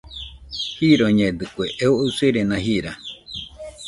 Jironidɨkue, 0.75 1.67
eo 1.83 1.93
usirena 2.07 2.57
jira. 2.65 2.91